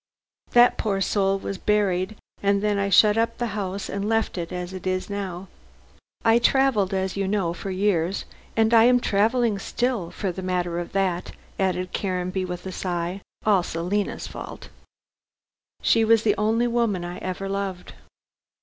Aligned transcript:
That 0.53 0.79
poor 0.79 0.99
soul 0.99 1.37
was 1.37 1.59
buried, 1.59 2.15
and 2.41 2.63
then 2.63 2.79
I 2.79 2.89
shut 2.89 3.19
up 3.19 3.37
the 3.37 3.45
house 3.53 3.87
and 3.87 4.09
left 4.09 4.35
it 4.35 4.51
as 4.51 4.73
it 4.73 4.87
is 4.87 5.11
now. 5.11 5.47
I 6.25 6.39
travelled, 6.39 6.91
as 6.91 7.15
you 7.15 7.27
know, 7.27 7.53
for 7.53 7.69
years, 7.69 8.25
and 8.57 8.73
I 8.73 8.85
am 8.85 8.99
travelling 8.99 9.59
still, 9.59 10.09
for 10.09 10.31
the 10.31 10.41
matter 10.41 10.79
of 10.79 10.93
that," 10.93 11.33
added 11.59 11.93
Caranby 11.93 12.45
with 12.45 12.65
a 12.65 12.71
sigh, 12.71 13.21
"all 13.45 13.61
Selina's 13.61 14.25
fault. 14.25 14.69
She 15.83 16.03
was 16.03 16.23
the 16.23 16.33
only 16.35 16.65
woman 16.65 17.05
I 17.05 17.19
ever 17.19 17.47
loved." 17.47 17.93